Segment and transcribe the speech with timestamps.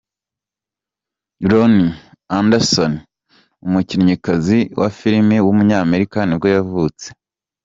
[1.49, 1.85] Loni
[2.39, 2.93] Anderson,
[3.65, 7.05] umukinnyikazi wa film w’umunyamerika nibwo yavutse.